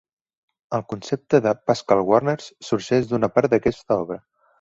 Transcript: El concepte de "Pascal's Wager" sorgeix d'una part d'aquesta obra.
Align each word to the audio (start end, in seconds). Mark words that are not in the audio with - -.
El 0.77 0.83
concepte 0.93 1.39
de 1.45 1.51
"Pascal's 1.71 2.07
Wager" 2.13 2.35
sorgeix 2.71 3.05
d'una 3.13 3.31
part 3.37 3.55
d'aquesta 3.55 3.99
obra. 4.07 4.19